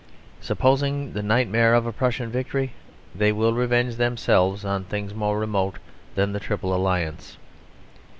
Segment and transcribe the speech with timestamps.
[0.39, 2.73] Supposing the nightmare of a Prussian victory,
[3.13, 5.77] they will revenge themselves on things more remote
[6.15, 7.37] than the Triple Alliance.